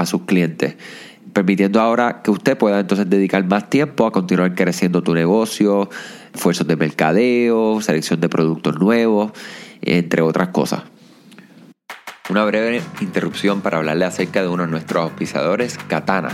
sus 0.06 0.22
clientes 0.26 0.74
permitiendo 1.38 1.80
ahora 1.80 2.20
que 2.20 2.32
usted 2.32 2.58
pueda 2.58 2.80
entonces 2.80 3.08
dedicar 3.08 3.46
más 3.46 3.70
tiempo 3.70 4.06
a 4.06 4.10
continuar 4.10 4.56
creciendo 4.56 5.04
tu 5.04 5.14
negocio, 5.14 5.88
esfuerzos 6.34 6.66
de 6.66 6.74
mercadeo, 6.74 7.80
selección 7.80 8.18
de 8.18 8.28
productos 8.28 8.80
nuevos, 8.80 9.30
entre 9.80 10.20
otras 10.20 10.48
cosas. 10.48 10.82
Una 12.28 12.44
breve 12.44 12.82
interrupción 13.00 13.60
para 13.60 13.78
hablarle 13.78 14.04
acerca 14.04 14.42
de 14.42 14.48
uno 14.48 14.64
de 14.64 14.70
nuestros 14.72 15.04
auspiciadores, 15.04 15.78
Katana. 15.86 16.30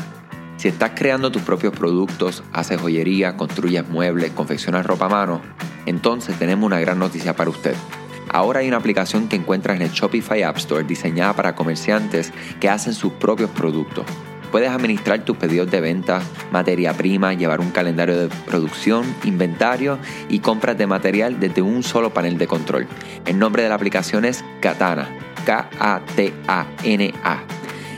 Si 0.56 0.68
estás 0.68 0.92
creando 0.94 1.30
tus 1.30 1.42
propios 1.42 1.76
productos, 1.76 2.42
haces 2.54 2.80
joyería, 2.80 3.36
construyes 3.36 3.86
muebles, 3.86 4.30
confeccionas 4.30 4.86
ropa 4.86 5.04
a 5.04 5.10
mano, 5.10 5.42
entonces 5.84 6.38
tenemos 6.38 6.64
una 6.64 6.80
gran 6.80 6.98
noticia 6.98 7.36
para 7.36 7.50
usted. 7.50 7.74
Ahora 8.30 8.60
hay 8.60 8.68
una 8.68 8.78
aplicación 8.78 9.28
que 9.28 9.36
encuentras 9.36 9.76
en 9.76 9.82
el 9.82 9.90
Shopify 9.90 10.44
App 10.44 10.56
Store 10.56 10.82
diseñada 10.82 11.34
para 11.34 11.54
comerciantes 11.54 12.32
que 12.58 12.70
hacen 12.70 12.94
sus 12.94 13.12
propios 13.12 13.50
productos. 13.50 14.06
Puedes 14.54 14.70
administrar 14.70 15.24
tus 15.24 15.36
pedidos 15.36 15.68
de 15.68 15.80
venta, 15.80 16.22
materia 16.52 16.92
prima, 16.92 17.34
llevar 17.34 17.58
un 17.58 17.72
calendario 17.72 18.16
de 18.16 18.28
producción, 18.46 19.04
inventario 19.24 19.98
y 20.28 20.38
compras 20.38 20.78
de 20.78 20.86
material 20.86 21.40
desde 21.40 21.60
un 21.60 21.82
solo 21.82 22.14
panel 22.14 22.38
de 22.38 22.46
control. 22.46 22.86
El 23.26 23.40
nombre 23.40 23.64
de 23.64 23.68
la 23.68 23.74
aplicación 23.74 24.24
es 24.24 24.44
Katana, 24.60 25.08
K-A-T-A-N-A. 25.44 27.42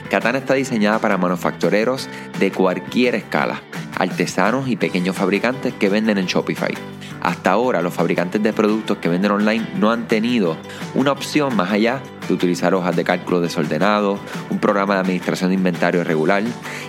Katana 0.09 0.39
está 0.39 0.55
diseñada 0.55 0.99
para 0.99 1.19
manufactureros 1.19 2.09
de 2.41 2.51
cualquier 2.51 3.17
escala, 3.17 3.61
artesanos 3.99 4.67
y 4.67 4.77
pequeños 4.77 5.15
fabricantes 5.15 5.75
que 5.75 5.91
venden 5.91 6.17
en 6.17 6.25
Shopify. 6.25 6.73
Hasta 7.20 7.50
ahora 7.50 7.82
los 7.82 7.94
fabricantes 7.94 8.42
de 8.42 8.52
productos 8.52 8.99
que 8.99 9.08
venden 9.08 9.32
online 9.32 9.66
no 9.76 9.90
han 9.90 10.06
tenido 10.06 10.56
una 10.94 11.12
opción 11.12 11.56
más 11.56 11.73
allá 11.73 12.00
de 12.28 12.35
utilizar 12.35 12.75
hojas 12.75 12.94
de 12.96 13.04
cálculo 13.04 13.40
desordenado, 13.40 14.18
un 14.50 14.58
programa 14.58 14.94
de 14.94 15.00
administración 15.00 15.50
de 15.50 15.56
inventario 15.56 16.04
regular 16.04 16.42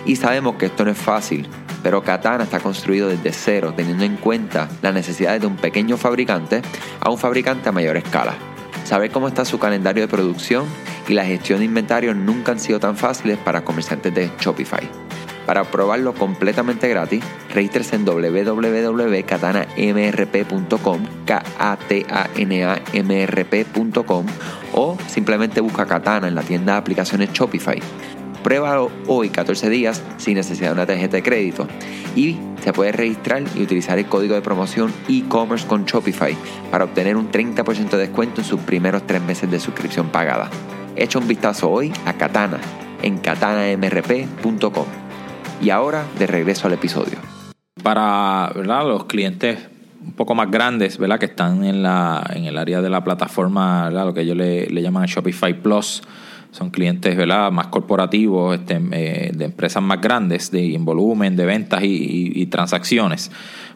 y 0.04 0.16
sabemos 0.16 0.56
que 0.56 0.66
esto 0.66 0.84
no 0.84 0.90
es 0.90 0.98
fácil, 0.98 1.48
pero 1.82 2.02
Katana 2.02 2.44
está 2.44 2.60
construido 2.60 3.08
desde 3.08 3.32
cero 3.32 3.72
teniendo 3.76 4.04
en 4.04 4.16
cuenta 4.16 4.68
las 4.82 4.94
necesidades 4.94 5.40
de 5.40 5.46
un 5.46 5.56
pequeño 5.56 5.96
fabricante 5.96 6.62
a 7.00 7.10
un 7.10 7.18
fabricante 7.18 7.68
a 7.68 7.72
mayor 7.72 7.96
escala. 7.96 8.34
Saber 8.84 9.10
cómo 9.10 9.28
está 9.28 9.44
su 9.44 9.58
calendario 9.58 10.02
de 10.02 10.08
producción 10.08 10.64
y 11.08 11.14
la 11.14 11.24
gestión 11.24 11.58
de 11.58 11.66
inventario 11.66 12.14
nunca 12.14 12.52
han 12.52 12.60
sido 12.60 12.80
tan 12.80 12.96
fáciles 12.96 13.38
para 13.38 13.64
comerciantes 13.64 14.14
de 14.14 14.30
Shopify. 14.40 15.07
Para 15.48 15.64
probarlo 15.64 16.12
completamente 16.12 16.88
gratis, 16.90 17.24
regístrese 17.54 17.96
en 17.96 18.04
www.katanamrp.com, 18.04 21.00
k 21.24 21.42
a 21.58 21.78
t 21.88 22.04
a 22.06 22.28
n 22.36 22.64
a 22.64 22.78
m 22.92 23.22
r 23.22 23.44
p.com 23.46 24.26
o 24.74 24.98
simplemente 25.06 25.62
busca 25.62 25.86
Katana 25.86 26.28
en 26.28 26.34
la 26.34 26.42
tienda 26.42 26.74
de 26.74 26.80
aplicaciones 26.80 27.32
Shopify. 27.32 27.80
Pruébalo 28.44 28.90
hoy 29.06 29.30
14 29.30 29.70
días 29.70 30.02
sin 30.18 30.34
necesidad 30.34 30.68
de 30.68 30.74
una 30.74 30.84
tarjeta 30.84 31.16
de 31.16 31.22
crédito 31.22 31.66
y 32.14 32.36
se 32.62 32.74
puede 32.74 32.92
registrar 32.92 33.42
y 33.54 33.62
utilizar 33.62 33.98
el 33.98 34.04
código 34.04 34.34
de 34.34 34.42
promoción 34.42 34.92
e-commerce 35.08 35.66
con 35.66 35.86
Shopify 35.86 36.36
para 36.70 36.84
obtener 36.84 37.16
un 37.16 37.30
30% 37.30 37.88
de 37.88 37.96
descuento 37.96 38.42
en 38.42 38.46
sus 38.46 38.60
primeros 38.60 39.06
tres 39.06 39.22
meses 39.22 39.50
de 39.50 39.60
suscripción 39.60 40.10
pagada. 40.10 40.50
Echa 40.94 41.18
un 41.18 41.26
vistazo 41.26 41.70
hoy 41.70 41.90
a 42.04 42.12
Katana 42.12 42.58
en 43.00 43.16
katanamrp.com. 43.16 45.07
Y 45.60 45.70
ahora 45.70 46.04
de 46.18 46.26
regreso 46.26 46.66
al 46.68 46.74
episodio. 46.74 47.18
Para 47.82 48.52
los 48.54 49.04
clientes 49.04 49.58
un 50.04 50.12
poco 50.12 50.34
más 50.34 50.50
grandes, 50.50 50.98
¿verdad? 50.98 51.18
Que 51.18 51.26
están 51.26 51.64
en, 51.64 51.82
la, 51.82 52.24
en 52.34 52.44
el 52.44 52.56
área 52.56 52.80
de 52.80 52.88
la 52.88 53.04
plataforma, 53.04 53.84
¿verdad? 53.84 54.06
Lo 54.06 54.14
que 54.14 54.22
ellos 54.22 54.36
le, 54.36 54.66
le 54.66 54.82
llaman 54.82 55.06
Shopify 55.06 55.60
Plus. 55.60 56.02
Son 56.50 56.70
clientes, 56.70 57.14
¿verdad? 57.16 57.52
Más 57.52 57.66
corporativos, 57.66 58.58
este, 58.58 58.80
eh, 58.92 59.32
de 59.34 59.44
empresas 59.44 59.82
más 59.82 60.00
grandes, 60.00 60.50
de, 60.50 60.74
en 60.74 60.84
volumen, 60.84 61.36
de 61.36 61.44
ventas 61.44 61.80
y, 61.82 62.46
transacciones. 62.46 63.30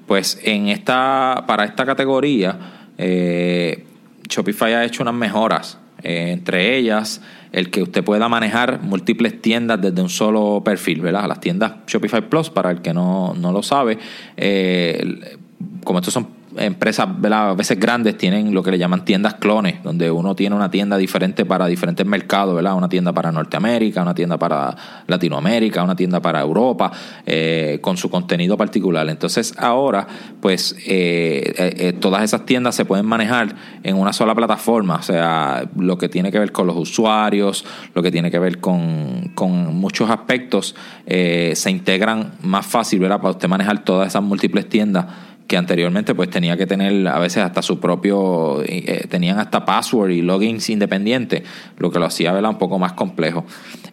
Pues 0.06 0.40
en 0.42 0.68
esta, 0.68 1.44
para 1.46 1.64
esta 1.64 1.84
categoría, 1.84 2.86
eh, 2.96 3.84
Shopify 4.26 4.72
ha 4.74 4.84
hecho 4.84 5.02
unas 5.02 5.14
mejoras. 5.14 5.78
Eh, 6.02 6.30
entre 6.32 6.76
ellas, 6.76 7.22
el 7.52 7.70
que 7.70 7.82
usted 7.82 8.02
pueda 8.02 8.28
manejar 8.28 8.82
múltiples 8.82 9.40
tiendas 9.40 9.80
desde 9.80 10.02
un 10.02 10.08
solo 10.08 10.62
perfil, 10.64 11.00
¿verdad? 11.00 11.28
Las 11.28 11.40
tiendas 11.40 11.72
Shopify 11.86 12.28
Plus, 12.28 12.50
para 12.50 12.70
el 12.70 12.82
que 12.82 12.92
no, 12.92 13.34
no 13.34 13.52
lo 13.52 13.62
sabe, 13.62 13.98
eh, 14.36 15.36
como 15.84 15.98
estos 15.98 16.14
son 16.14 16.41
empresas 16.56 17.08
a 17.08 17.54
veces 17.54 17.78
grandes 17.78 18.16
tienen 18.16 18.54
lo 18.54 18.62
que 18.62 18.70
le 18.70 18.78
llaman 18.78 19.04
tiendas 19.04 19.34
clones, 19.34 19.82
donde 19.82 20.10
uno 20.10 20.34
tiene 20.34 20.56
una 20.56 20.70
tienda 20.70 20.96
diferente 20.96 21.44
para 21.44 21.66
diferentes 21.66 22.06
mercados, 22.06 22.54
¿verdad? 22.54 22.74
Una 22.74 22.88
tienda 22.88 23.12
para 23.12 23.32
Norteamérica, 23.32 24.02
una 24.02 24.14
tienda 24.14 24.38
para 24.38 24.76
Latinoamérica, 25.06 25.82
una 25.82 25.96
tienda 25.96 26.20
para 26.20 26.40
Europa, 26.40 26.92
eh, 27.26 27.78
con 27.80 27.96
su 27.96 28.10
contenido 28.10 28.56
particular. 28.56 29.08
Entonces 29.08 29.54
ahora, 29.58 30.06
pues 30.40 30.76
eh, 30.86 31.54
eh, 31.56 31.92
todas 31.94 32.22
esas 32.22 32.44
tiendas 32.44 32.74
se 32.74 32.84
pueden 32.84 33.06
manejar 33.06 33.54
en 33.82 33.96
una 33.96 34.12
sola 34.12 34.34
plataforma, 34.34 34.96
o 34.96 35.02
sea, 35.02 35.64
lo 35.76 35.98
que 35.98 36.08
tiene 36.08 36.30
que 36.30 36.38
ver 36.38 36.52
con 36.52 36.66
los 36.66 36.76
usuarios, 36.76 37.64
lo 37.94 38.02
que 38.02 38.10
tiene 38.10 38.30
que 38.30 38.38
ver 38.38 38.60
con, 38.60 39.32
con 39.34 39.74
muchos 39.74 40.10
aspectos, 40.10 40.74
se 41.06 41.70
integran 41.70 42.32
más 42.42 42.66
fácil, 42.66 43.00
¿verdad? 43.00 43.18
Para 43.18 43.30
usted 43.30 43.48
manejar 43.48 43.84
todas 43.84 44.08
esas 44.08 44.22
múltiples 44.22 44.68
tiendas 44.68 45.06
que 45.52 45.58
anteriormente 45.58 46.14
pues 46.14 46.30
tenía 46.30 46.56
que 46.56 46.64
tener 46.64 47.06
a 47.06 47.18
veces 47.18 47.42
hasta 47.42 47.60
su 47.60 47.78
propio, 47.78 48.62
eh, 48.64 49.06
tenían 49.10 49.38
hasta 49.38 49.66
password 49.66 50.12
y 50.12 50.22
logins 50.22 50.70
independientes, 50.70 51.42
lo 51.76 51.90
que 51.90 51.98
lo 51.98 52.06
hacía 52.06 52.32
un 52.32 52.56
poco 52.56 52.78
más 52.78 52.94
complejo. 52.94 53.44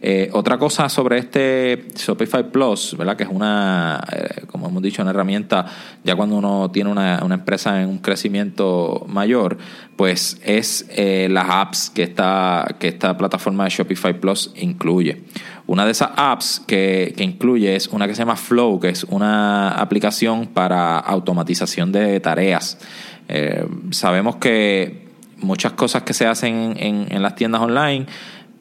Eh, 0.01 0.29
otra 0.31 0.57
cosa 0.57 0.87
sobre 0.87 1.17
este 1.17 1.87
Shopify 1.97 2.49
Plus, 2.49 2.95
¿verdad? 2.97 3.17
que 3.17 3.23
es 3.23 3.29
una, 3.29 4.01
eh, 4.09 4.45
como 4.47 4.69
hemos 4.69 4.81
dicho, 4.81 5.01
una 5.01 5.11
herramienta, 5.11 5.65
ya 6.05 6.15
cuando 6.15 6.37
uno 6.37 6.71
tiene 6.71 6.91
una, 6.91 7.19
una 7.25 7.35
empresa 7.35 7.81
en 7.81 7.89
un 7.89 7.97
crecimiento 7.97 9.03
mayor, 9.09 9.57
pues 9.97 10.39
es 10.45 10.89
las 10.95 11.45
apps 11.49 11.89
que 11.89 12.03
esta, 12.03 12.73
que 12.79 12.87
esta 12.87 13.17
plataforma 13.17 13.65
de 13.65 13.71
Shopify 13.71 14.17
Plus 14.17 14.53
incluye. 14.55 15.23
Una 15.69 15.85
de 15.85 15.91
esas 15.91 16.09
apps 16.15 16.63
que, 16.65 17.13
incluye 17.19 17.75
es 17.75 17.89
una 17.89 18.07
que 18.07 18.15
se 18.15 18.23
llama 18.23 18.35
Flow, 18.35 18.79
que 18.79 18.89
es 18.89 19.03
una 19.03 19.69
aplicación 19.69 20.47
para 20.47 20.97
automatización 20.97 21.91
de 21.91 22.19
tareas. 22.19 22.79
Eh, 23.27 23.67
sabemos 23.91 24.38
que 24.38 25.05
muchas 25.38 25.73
cosas 25.73 26.01
que 26.01 26.15
se 26.15 26.25
hacen 26.25 26.73
en, 26.79 27.21
las 27.21 27.35
tiendas 27.35 27.61
online, 27.61 28.07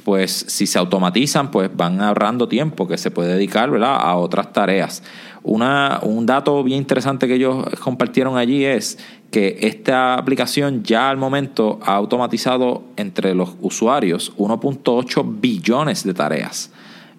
pues 0.05 0.45
si 0.49 0.67
se 0.67 0.79
automatizan, 0.79 1.51
pues 1.51 1.75
van 1.75 2.03
ahorrando 2.03 2.47
tiempo 2.47 2.87
que 2.87 2.99
se 2.99 3.11
puede 3.11 3.33
dedicar 3.33 3.71
a 3.83 4.17
otras 4.17 4.53
tareas. 4.53 5.03
Un 5.43 6.27
dato 6.27 6.63
bien 6.63 6.77
interesante 6.77 7.27
que 7.27 7.37
ellos 7.37 7.65
compartieron 7.81 8.37
allí 8.37 8.67
es 8.67 8.99
que 9.31 9.57
esta 9.63 10.17
aplicación 10.17 10.83
ya 10.83 11.09
al 11.09 11.17
momento 11.17 11.81
ha 11.87 11.95
automatizado 11.95 12.83
entre 12.97 13.35
los 13.35 13.55
usuarios 13.63 14.37
1.8 14.37 15.41
billones 15.41 16.05
de 16.05 16.13
tareas. 16.13 16.71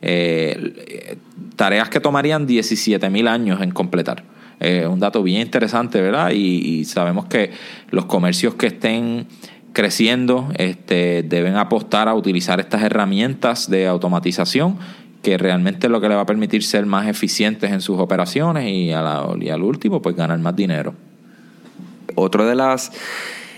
Eh, 0.01 1.17
tareas 1.55 1.89
que 1.89 1.99
tomarían 1.99 2.47
17 2.47 3.09
mil 3.09 3.27
años 3.27 3.61
en 3.61 3.71
completar. 3.71 4.23
Eh, 4.59 4.87
un 4.87 4.99
dato 4.99 5.23
bien 5.23 5.41
interesante, 5.41 6.01
¿verdad? 6.01 6.31
Y, 6.31 6.83
sabemos 6.85 7.25
que 7.25 7.51
los 7.91 8.05
comercios 8.05 8.55
que 8.55 8.67
estén 8.67 9.27
creciendo 9.73 10.51
este, 10.57 11.23
deben 11.23 11.55
apostar 11.55 12.07
a 12.09 12.13
utilizar 12.13 12.59
estas 12.59 12.83
herramientas 12.83 13.69
de 13.69 13.87
automatización 13.87 14.77
que 15.21 15.37
realmente 15.37 15.87
es 15.87 15.91
lo 15.91 15.99
que 16.01 16.09
le 16.09 16.15
va 16.15 16.21
a 16.21 16.25
permitir 16.25 16.63
ser 16.63 16.85
más 16.85 17.07
eficientes 17.07 17.71
en 17.71 17.81
sus 17.81 17.99
operaciones 17.99 18.65
y, 18.65 18.89
y 18.89 18.91
al 18.93 19.63
último 19.63 20.01
pues 20.01 20.15
ganar 20.15 20.39
más 20.39 20.55
dinero. 20.55 20.93
Otra 22.15 22.45
de 22.45 22.55
las 22.55 22.91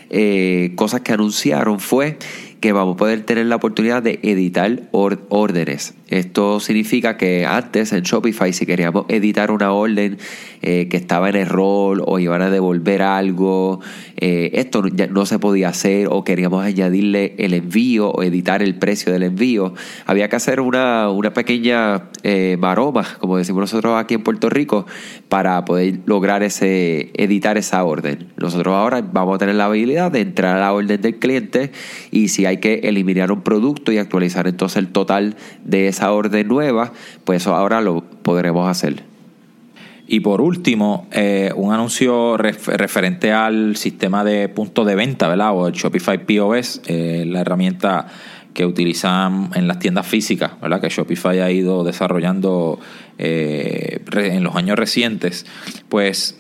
eh, 0.10 0.74
cosas 0.76 1.02
que 1.02 1.14
anunciaron 1.14 1.80
fue 1.80 2.18
que 2.62 2.72
vamos 2.72 2.94
a 2.96 2.98
poder 2.98 3.24
tener 3.24 3.48
la 3.48 3.56
oportunidad 3.58 4.04
de 4.04 4.20
editar 4.22 4.84
órdenes. 4.92 5.96
Esto 6.12 6.60
significa 6.60 7.18
que 7.18 7.46
antes 7.46 7.94
en 7.94 8.04
Shopify, 8.04 8.52
si 8.54 8.66
queríamos 8.66 9.06
editar 9.08 9.50
una 9.50 9.72
orden 9.72 10.18
eh, 10.62 10.88
que 10.90 10.98
estaba 10.98 11.30
en 11.30 11.38
error 11.38 12.04
o 12.06 12.20
iban 12.20 12.42
a 12.42 12.50
devolver 12.50 13.02
algo, 13.02 13.80
eh, 14.18 14.52
esto 14.56 14.84
ya 14.88 15.08
no 15.08 15.26
se 15.26 15.40
podía 15.40 15.70
hacer 15.70 16.08
o 16.12 16.24
queríamos 16.24 16.64
añadirle 16.66 17.34
el 17.38 17.54
envío 17.54 18.12
o 18.12 18.24
editar 18.24 18.62
el 18.62 18.76
precio 18.76 19.14
del 19.14 19.24
envío, 19.24 19.74
había 20.06 20.28
que 20.28 20.36
hacer 20.36 20.60
una, 20.60 21.10
una 21.10 21.34
pequeña 21.34 22.10
eh, 22.24 22.58
maroma, 22.60 23.08
como 23.20 23.38
decimos 23.38 23.62
nosotros 23.62 23.98
aquí 23.98 24.14
en 24.14 24.24
Puerto 24.24 24.50
Rico, 24.50 24.86
para 25.30 25.64
poder 25.64 26.00
lograr 26.06 26.44
ese 26.44 27.12
editar 27.16 27.58
esa 27.58 27.84
orden. 27.86 28.28
Nosotros 28.36 28.76
ahora 28.76 29.02
vamos 29.02 29.36
a 29.36 29.38
tener 29.40 29.56
la 29.56 29.66
habilidad 29.66 30.12
de 30.12 30.20
entrar 30.20 30.58
a 30.58 30.60
la 30.60 30.74
orden 30.74 31.02
del 31.02 31.20
cliente 31.20 31.72
y 32.12 32.28
si 32.28 32.46
hay 32.46 32.51
que 32.58 32.82
eliminar 32.84 33.32
un 33.32 33.42
producto 33.42 33.92
y 33.92 33.98
actualizar 33.98 34.48
entonces 34.48 34.78
el 34.78 34.88
total 34.90 35.36
de 35.64 35.88
esa 35.88 36.12
orden 36.12 36.48
nueva, 36.48 36.94
pues 37.24 37.42
eso 37.44 37.56
ahora 37.56 37.82
lo 37.82 38.02
podremos 38.02 38.70
hacer. 38.70 39.04
Y 40.08 40.20
por 40.20 40.42
último, 40.42 41.08
eh, 41.12 41.54
un 41.56 41.74
anuncio 41.74 42.36
referente 42.36 43.32
al 43.32 43.78
sistema 43.78 44.26
de 44.26 44.50
punto 44.50 44.84
de 44.84 44.96
venta, 44.96 45.30
¿verdad? 45.30 45.54
O 45.54 45.68
el 45.68 45.74
Shopify 45.74 46.26
POS, 46.26 46.82
eh, 46.88 47.24
la 47.26 47.40
herramienta 47.40 48.08
que 48.54 48.66
utilizan 48.66 49.52
en 49.56 49.70
las 49.70 49.80
tiendas 49.80 50.06
físicas, 50.06 50.60
¿verdad? 50.62 50.82
Que 50.82 50.90
Shopify 50.90 51.40
ha 51.40 51.50
ido 51.50 51.86
desarrollando 51.86 52.78
eh, 53.18 54.04
en 54.14 54.44
los 54.44 54.56
años 54.58 54.78
recientes, 54.78 55.46
pues 55.88 56.38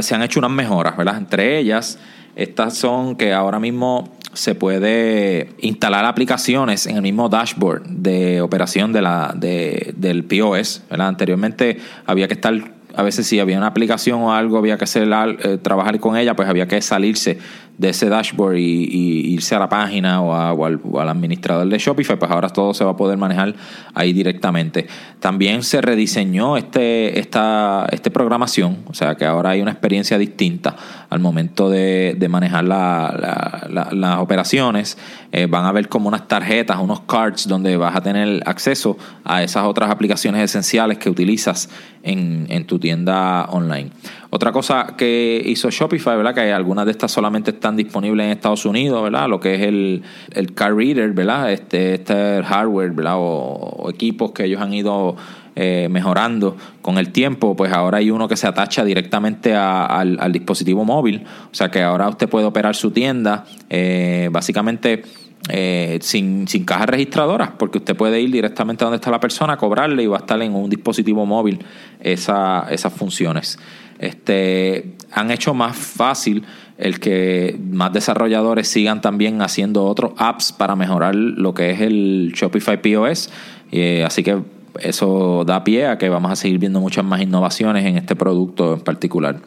se 0.00 0.14
han 0.14 0.22
hecho 0.22 0.38
unas 0.38 0.52
mejoras, 0.52 0.96
¿verdad? 0.96 1.18
Entre 1.18 1.58
ellas, 1.58 1.98
estas 2.34 2.78
son 2.78 3.16
que 3.16 3.34
ahora 3.34 3.58
mismo 3.58 4.16
se 4.34 4.54
puede 4.54 5.50
instalar 5.58 6.04
aplicaciones 6.04 6.86
en 6.86 6.96
el 6.96 7.02
mismo 7.02 7.28
dashboard 7.28 7.82
de 7.86 8.40
operación 8.40 8.92
de 8.92 9.02
la, 9.02 9.34
de, 9.36 9.94
del 9.96 10.24
POS. 10.24 10.82
Anteriormente 10.90 11.78
había 12.06 12.28
que 12.28 12.34
estar 12.34 12.54
a 12.94 13.02
veces 13.02 13.26
si 13.26 13.40
había 13.40 13.56
una 13.56 13.68
aplicación 13.68 14.20
o 14.20 14.32
algo 14.32 14.58
había 14.58 14.76
que 14.76 14.84
hacer 14.84 15.08
eh, 15.10 15.58
trabajar 15.58 15.98
con 16.00 16.16
ella, 16.16 16.36
pues 16.36 16.48
había 16.48 16.68
que 16.68 16.80
salirse 16.82 17.38
de 17.78 17.88
ese 17.88 18.08
dashboard 18.08 18.56
y, 18.56 19.32
irse 19.32 19.54
a 19.54 19.58
la 19.58 19.68
página 19.68 20.20
o, 20.20 20.64
al, 20.64 21.08
administrador 21.08 21.68
de 21.68 21.78
Shopify, 21.78 22.18
pues 22.18 22.30
ahora 22.30 22.48
todo 22.48 22.74
se 22.74 22.84
va 22.84 22.92
a 22.92 22.96
poder 22.96 23.18
manejar 23.18 23.54
ahí 23.94 24.12
directamente. 24.12 24.86
También 25.20 25.62
se 25.62 25.80
rediseñó 25.80 26.56
este, 26.56 27.18
esta, 27.18 27.86
este 27.90 28.10
programación, 28.10 28.78
o 28.86 28.94
sea 28.94 29.14
que 29.14 29.24
ahora 29.24 29.50
hay 29.50 29.62
una 29.62 29.72
experiencia 29.72 30.18
distinta 30.18 30.76
al 31.08 31.20
momento 31.20 31.70
de, 31.70 32.16
manejar 32.30 32.64
las 32.64 34.18
operaciones. 34.18 34.96
Eh, 35.32 35.46
van 35.46 35.66
a 35.66 35.72
ver 35.72 35.88
como 35.88 36.08
unas 36.08 36.28
tarjetas, 36.28 36.78
unos 36.78 37.00
cards 37.00 37.46
donde 37.48 37.76
vas 37.76 37.96
a 37.96 38.00
tener 38.00 38.42
acceso 38.46 38.96
a 39.24 39.42
esas 39.42 39.64
otras 39.64 39.90
aplicaciones 39.90 40.42
esenciales 40.42 40.98
que 40.98 41.10
utilizas 41.10 41.68
en, 42.02 42.46
en 42.48 42.66
tu 42.66 42.78
tienda 42.78 43.46
online. 43.50 43.90
Otra 44.34 44.50
cosa 44.50 44.94
que 44.96 45.42
hizo 45.44 45.68
Shopify, 45.68 46.16
¿verdad? 46.16 46.34
Que 46.34 46.50
algunas 46.54 46.86
de 46.86 46.92
estas 46.92 47.12
solamente 47.12 47.50
están 47.50 47.76
disponibles 47.76 48.24
en 48.24 48.32
Estados 48.32 48.64
Unidos, 48.64 49.02
¿verdad? 49.02 49.28
Lo 49.28 49.38
que 49.38 49.56
es 49.56 49.60
el, 49.60 50.02
el 50.32 50.54
car 50.54 50.74
reader, 50.74 51.12
¿verdad? 51.12 51.52
Este, 51.52 51.96
este 51.96 52.42
hardware, 52.42 52.92
¿verdad? 52.92 53.16
O, 53.18 53.90
equipos 53.90 54.32
que 54.32 54.46
ellos 54.46 54.62
han 54.62 54.72
ido 54.72 55.16
eh, 55.54 55.88
mejorando 55.90 56.56
con 56.80 56.96
el 56.96 57.12
tiempo, 57.12 57.54
pues 57.54 57.74
ahora 57.74 57.98
hay 57.98 58.10
uno 58.10 58.26
que 58.26 58.38
se 58.38 58.46
atacha 58.46 58.86
directamente 58.86 59.54
al, 59.54 60.32
dispositivo 60.32 60.82
móvil. 60.82 61.26
O 61.50 61.54
sea 61.54 61.70
que 61.70 61.82
ahora 61.82 62.08
usted 62.08 62.26
puede 62.26 62.46
operar 62.46 62.74
su 62.74 62.90
tienda 62.90 63.44
eh, 63.68 64.30
básicamente 64.32 65.02
eh, 65.50 65.98
sin, 66.00 66.48
sin 66.48 66.64
cajas 66.64 66.86
registradoras, 66.86 67.50
porque 67.58 67.76
usted 67.76 67.94
puede 67.94 68.18
ir 68.22 68.32
directamente 68.32 68.82
a 68.82 68.86
donde 68.86 68.96
está 68.96 69.10
la 69.10 69.20
persona, 69.20 69.58
cobrarle 69.58 70.04
y 70.04 70.06
va 70.06 70.16
a 70.16 70.20
estar 70.20 70.40
en 70.40 70.54
un 70.54 70.70
dispositivo 70.70 71.26
móvil 71.26 71.58
esa, 72.00 72.66
esas 72.70 72.94
funciones 72.94 73.58
este, 74.02 74.96
han 75.12 75.30
hecho 75.30 75.54
más 75.54 75.76
fácil 75.76 76.44
el 76.76 76.98
que 76.98 77.58
más 77.70 77.92
desarrolladores 77.92 78.66
sigan 78.66 79.00
también 79.00 79.40
haciendo 79.40 79.84
otros 79.84 80.12
apps 80.16 80.52
para 80.52 80.74
mejorar 80.74 81.14
lo 81.14 81.54
que 81.54 81.70
es 81.70 81.80
el 81.80 82.32
Shopify 82.34 82.82
POS. 82.82 83.30
Eh, 83.70 84.02
así 84.04 84.22
que 84.22 84.40
eso 84.80 85.44
da 85.46 85.62
pie 85.64 85.86
a 85.86 85.98
que 85.98 86.08
vamos 86.08 86.32
a 86.32 86.36
seguir 86.36 86.58
viendo 86.58 86.80
muchas 86.80 87.04
más 87.04 87.22
innovaciones 87.22 87.86
en 87.86 87.96
este 87.96 88.16
producto 88.16 88.74
en 88.74 88.80
particular. 88.80 89.40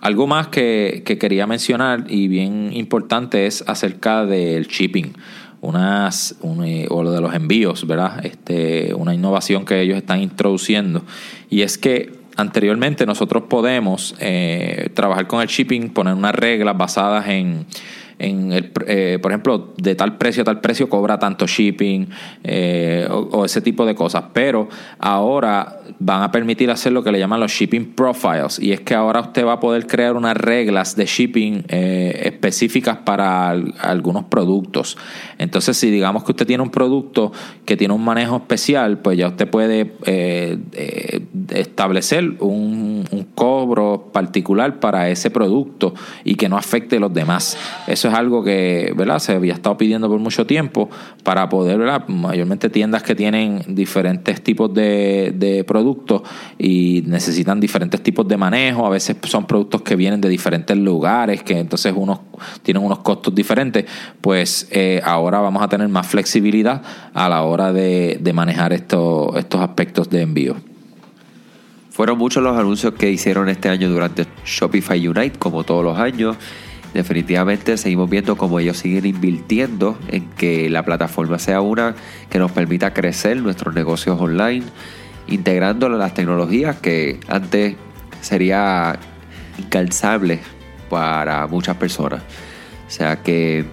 Algo 0.00 0.26
más 0.26 0.48
que, 0.48 1.02
quería 1.04 1.46
mencionar 1.46 2.04
y 2.08 2.28
bien 2.28 2.70
importante 2.72 3.46
es 3.46 3.64
acerca 3.66 4.26
del 4.26 4.66
shipping 4.66 5.12
unas 5.62 6.36
eh, 6.64 6.86
o 6.90 7.02
lo 7.02 7.12
de 7.12 7.20
los 7.20 7.34
envíos, 7.34 7.86
¿verdad? 7.86 8.24
Este, 8.24 8.94
una 8.94 9.14
innovación 9.14 9.64
que 9.64 9.80
ellos 9.80 9.96
están 9.96 10.20
introduciendo 10.20 11.02
y 11.50 11.62
es 11.62 11.78
que 11.78 12.25
anteriormente 12.36 13.06
nosotros 13.06 13.44
podemos 13.48 14.14
eh, 14.20 14.90
trabajar 14.94 15.26
con 15.26 15.40
el 15.40 15.48
shipping, 15.48 15.90
poner 15.90 16.14
unas 16.14 16.34
reglas 16.34 16.76
basadas 16.76 17.28
en 17.28 17.66
en 18.18 18.52
el, 18.52 18.72
eh, 18.86 19.18
por 19.20 19.30
ejemplo, 19.30 19.74
de 19.76 19.94
tal 19.94 20.16
precio 20.16 20.42
a 20.42 20.44
tal 20.44 20.60
precio 20.60 20.88
cobra 20.88 21.18
tanto 21.18 21.46
shipping 21.46 22.08
eh, 22.44 23.06
o, 23.10 23.44
ese 23.44 23.60
tipo 23.60 23.84
de 23.84 23.94
cosas. 23.94 24.24
Pero 24.32 24.68
ahora 24.98 25.80
van 25.98 26.22
a 26.22 26.32
permitir 26.32 26.70
hacer 26.70 26.92
lo 26.92 27.02
que 27.02 27.12
le 27.12 27.18
llaman 27.18 27.40
los 27.40 27.52
shipping 27.52 27.94
profiles 27.94 28.58
y 28.58 28.72
es 28.72 28.80
que 28.80 28.94
ahora 28.94 29.20
usted 29.20 29.44
va 29.44 29.54
a 29.54 29.60
poder 29.60 29.86
crear 29.86 30.16
unas 30.16 30.36
reglas 30.36 30.96
de 30.96 31.06
shipping 31.06 31.64
eh, 31.68 32.22
específicas 32.24 32.98
para 32.98 33.50
algunos 33.50 34.24
productos. 34.24 34.96
Entonces, 35.38 35.76
si 35.76 35.90
digamos 35.90 36.24
que 36.24 36.32
usted 36.32 36.46
tiene 36.46 36.62
un 36.62 36.70
producto 36.70 37.32
que 37.64 37.76
tiene 37.76 37.92
un 37.92 38.04
manejo 38.04 38.36
especial, 38.36 38.98
pues 38.98 39.18
ya 39.18 39.28
usted 39.28 39.48
puede 39.48 39.92
establecer 41.60 42.36
un, 42.40 43.04
cobro 43.34 44.10
particular 44.12 44.80
para 44.80 45.10
ese 45.10 45.30
producto 45.30 45.94
y 46.24 46.36
que 46.36 46.48
no 46.48 46.56
afecte 46.56 46.96
a 46.96 47.00
los 47.00 47.12
demás. 47.12 47.58
Eso 47.86 48.08
es 48.08 48.14
algo 48.14 48.42
que 48.42 48.94
¿verdad? 48.96 49.18
se 49.18 49.34
había 49.34 49.52
estado 49.52 49.76
pidiendo 49.76 50.08
por 50.08 50.18
mucho 50.18 50.46
tiempo 50.46 50.88
para 51.22 51.48
poder, 51.48 51.78
¿verdad? 51.78 52.08
mayormente 52.08 52.70
tiendas 52.70 53.02
que 53.02 53.14
tienen 53.14 53.62
diferentes 53.68 54.42
tipos 54.42 54.72
de, 54.72 55.34
de 55.36 55.64
productos 55.64 56.22
y 56.58 57.02
necesitan 57.06 57.60
diferentes 57.60 58.02
tipos 58.02 58.26
de 58.26 58.36
manejo, 58.36 58.86
a 58.86 58.90
veces 58.90 59.16
son 59.24 59.46
productos 59.46 59.82
que 59.82 59.96
vienen 59.96 60.20
de 60.20 60.28
diferentes 60.28 60.76
lugares, 60.76 61.42
que 61.42 61.58
entonces 61.58 61.92
unos 61.94 62.20
tienen 62.62 62.82
unos 62.82 63.00
costos 63.00 63.34
diferentes, 63.34 63.84
pues 64.20 64.68
eh, 64.70 65.00
ahora 65.04 65.40
vamos 65.40 65.62
a 65.62 65.68
tener 65.68 65.88
más 65.88 66.06
flexibilidad 66.06 66.82
a 67.14 67.28
la 67.28 67.42
hora 67.42 67.72
de, 67.72 68.18
de 68.20 68.32
manejar 68.32 68.72
estos, 68.72 69.36
estos 69.36 69.60
aspectos 69.60 70.08
de 70.10 70.22
envío. 70.22 70.56
Fueron 71.96 72.18
muchos 72.18 72.42
los 72.42 72.58
anuncios 72.58 72.92
que 72.92 73.10
hicieron 73.10 73.48
este 73.48 73.70
año 73.70 73.88
durante 73.88 74.26
Shopify 74.44 75.08
Unite, 75.08 75.38
como 75.38 75.64
todos 75.64 75.82
los 75.82 75.98
años 75.98 76.36
definitivamente 76.92 77.78
seguimos 77.78 78.10
viendo 78.10 78.36
cómo 78.36 78.60
ellos 78.60 78.76
siguen 78.76 79.06
invirtiendo 79.06 79.98
en 80.08 80.28
que 80.30 80.68
la 80.68 80.84
plataforma 80.84 81.38
sea 81.38 81.62
una 81.62 81.94
que 82.28 82.38
nos 82.38 82.52
permita 82.52 82.92
crecer 82.92 83.38
nuestros 83.42 83.74
negocios 83.74 84.20
online, 84.20 84.64
integrando 85.26 85.88
las 85.88 86.12
tecnologías 86.12 86.76
que 86.76 87.18
antes 87.28 87.76
sería 88.20 88.98
incalzable 89.58 90.40
para 90.90 91.46
muchas 91.46 91.76
personas. 91.76 92.20
O 92.86 92.90
sea 92.90 93.22
que 93.22 93.64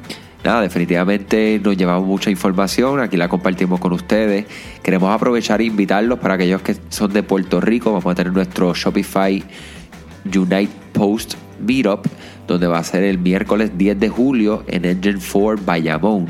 nada, 0.44 0.62
definitivamente 0.62 1.60
nos 1.64 1.78
llevamos 1.78 2.08
mucha 2.08 2.30
información, 2.30 3.00
aquí 3.00 3.18
la 3.18 3.30
compartimos 3.30 3.80
con 3.80 3.94
ustedes. 3.94 4.46
Queremos 4.82 5.14
aprovechar 5.14 5.62
e 5.62 5.66
invitarlos 5.66 6.20
para 6.20 6.36
aquellos 6.36 6.62
que 6.62 6.76
son 6.90 7.14
de 7.14 7.24
Puerto 7.24 7.62
Rico, 7.62 7.92
vamos 7.94 8.12
a 8.12 8.16
tener 8.16 8.34
nuestro 8.34 8.74
Shopify 8.74 9.44
Unite 10.26 10.72
Post 10.94 11.36
Meetup 11.60 12.08
donde 12.48 12.68
va 12.68 12.80
a 12.80 12.84
ser 12.84 13.04
el 13.04 13.18
miércoles 13.18 13.72
10 13.78 14.00
de 14.00 14.10
julio 14.10 14.64
en 14.68 14.86
Engine 14.86 15.20
4 15.20 15.64
Bayamón. 15.66 16.28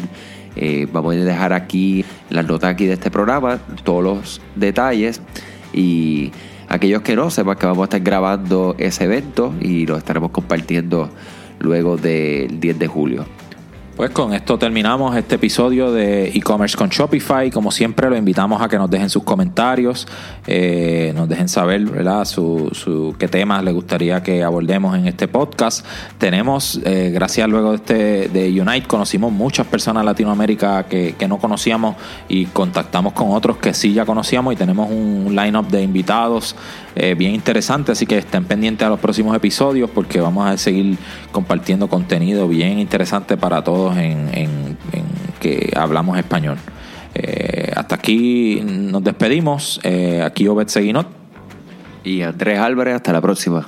Eh, 0.55 0.87
vamos 0.91 1.15
a 1.15 1.17
dejar 1.17 1.53
aquí 1.53 2.05
la 2.29 2.43
nota 2.43 2.67
aquí 2.69 2.85
de 2.85 2.93
este 2.93 3.09
programa, 3.09 3.59
todos 3.83 4.03
los 4.03 4.41
detalles 4.55 5.21
y 5.73 6.31
aquellos 6.69 7.01
que 7.01 7.15
no 7.15 7.31
sepan 7.31 7.57
que 7.57 7.65
vamos 7.65 7.81
a 7.81 7.85
estar 7.85 8.01
grabando 8.01 8.75
ese 8.77 9.05
evento 9.05 9.53
y 9.59 9.85
lo 9.85 9.97
estaremos 9.97 10.31
compartiendo 10.31 11.09
luego 11.59 11.97
del 11.97 12.59
10 12.59 12.79
de 12.79 12.87
julio. 12.87 13.25
Pues 13.95 14.09
con 14.09 14.33
esto 14.33 14.57
terminamos 14.57 15.15
este 15.15 15.35
episodio 15.35 15.91
de 15.91 16.29
e-commerce 16.29 16.75
con 16.75 16.89
Shopify. 16.89 17.51
Como 17.51 17.69
siempre, 17.69 18.09
lo 18.09 18.17
invitamos 18.17 18.59
a 18.59 18.67
que 18.67 18.79
nos 18.79 18.89
dejen 18.89 19.07
sus 19.07 19.21
comentarios, 19.21 20.07
eh, 20.47 21.13
nos 21.15 21.29
dejen 21.29 21.47
saber 21.47 21.81
¿verdad? 21.81 22.25
Su, 22.25 22.69
su, 22.71 23.15
qué 23.19 23.27
temas 23.27 23.63
les 23.63 23.71
gustaría 23.71 24.23
que 24.23 24.43
abordemos 24.43 24.97
en 24.97 25.07
este 25.07 25.27
podcast. 25.27 25.85
Tenemos, 26.17 26.81
eh, 26.85 27.11
gracias 27.13 27.47
luego 27.47 27.69
de, 27.69 27.75
este, 27.75 28.29
de 28.29 28.59
Unite, 28.59 28.87
conocimos 28.87 29.31
muchas 29.31 29.67
personas 29.67 30.01
en 30.01 30.07
Latinoamérica 30.07 30.85
que, 30.87 31.13
que 31.13 31.27
no 31.27 31.37
conocíamos 31.37 31.95
y 32.27 32.47
contactamos 32.47 33.13
con 33.13 33.29
otros 33.29 33.57
que 33.57 33.75
sí 33.75 33.93
ya 33.93 34.07
conocíamos 34.07 34.53
y 34.53 34.55
tenemos 34.55 34.89
un 34.89 35.35
line-up 35.35 35.67
de 35.67 35.83
invitados 35.83 36.55
eh, 36.95 37.15
bien 37.15 37.33
interesante, 37.33 37.91
así 37.91 38.05
que 38.05 38.19
estén 38.19 38.45
pendientes 38.45 38.85
a 38.85 38.89
los 38.89 38.99
próximos 38.99 39.35
episodios 39.35 39.89
porque 39.89 40.21
vamos 40.21 40.47
a 40.47 40.57
seguir 40.57 40.97
compartiendo 41.31 41.87
contenido 41.87 42.47
bien 42.47 42.77
interesante 42.77 43.35
para 43.35 43.63
todos 43.63 43.82
en, 43.97 44.77
que 45.39 45.71
hablamos 45.75 46.17
español. 46.17 46.57
Eh, 47.15 47.71
hasta 47.75 47.95
aquí 47.95 48.61
nos 48.63 49.03
despedimos. 49.03 49.79
Eh, 49.83 50.21
aquí 50.23 50.47
Obed 50.47 50.67
Seguinot. 50.67 51.07
Y 52.03 52.21
Andrés 52.21 52.59
Álvarez, 52.59 52.95
hasta 52.95 53.13
la 53.13 53.21
próxima. 53.21 53.65